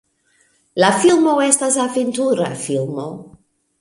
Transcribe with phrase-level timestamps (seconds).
[0.83, 3.07] La filmo estas aventura filmo.